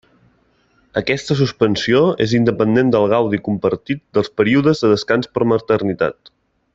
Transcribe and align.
Aquesta 1.01 1.35
suspensió 1.41 2.01
és 2.25 2.33
independent 2.39 2.89
del 2.97 3.05
gaudi 3.13 3.41
compartit 3.49 4.03
dels 4.19 4.33
períodes 4.41 4.85
de 4.87 4.95
descans 4.97 5.35
per 5.37 5.51
maternitat. 5.55 6.33